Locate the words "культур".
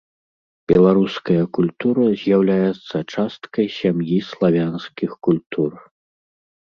5.29-5.71